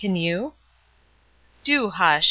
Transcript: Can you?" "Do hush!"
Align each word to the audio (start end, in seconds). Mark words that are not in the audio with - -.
Can 0.01 0.15
you?" 0.15 0.53
"Do 1.63 1.91
hush!" 1.91 2.19